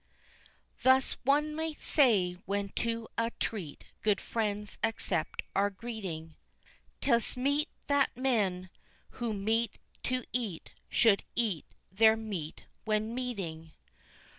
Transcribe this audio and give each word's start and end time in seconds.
Thus, 0.81 1.15
one 1.25 1.53
might 1.53 1.79
say, 1.79 2.31
when 2.47 2.69
to 2.69 3.07
a 3.19 3.29
treat 3.39 3.83
good 4.01 4.19
friends 4.19 4.79
accept 4.83 5.43
our 5.55 5.69
greeting, 5.69 6.33
'Tis 7.01 7.37
meet 7.37 7.69
that 7.85 8.17
men 8.17 8.71
who 9.21 9.31
meet 9.31 9.77
to 10.05 10.23
eat 10.33 10.71
should 10.89 11.21
eat 11.35 11.65
their 11.91 12.17
meat 12.17 12.63
when 12.83 13.13
meeting. 13.13 13.73